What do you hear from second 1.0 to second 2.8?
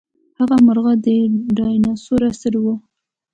د ډاینسور عصر وو.